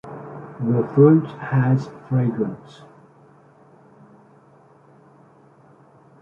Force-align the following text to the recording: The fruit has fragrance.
The 0.61 0.89
fruit 0.95 1.27
has 1.37 1.87
fragrance. 2.09 2.81